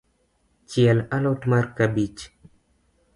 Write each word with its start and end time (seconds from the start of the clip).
Chiel 0.69 0.99
a 1.15 1.17
lot 1.23 1.41
mar 1.51 1.65
kabich. 1.77 2.21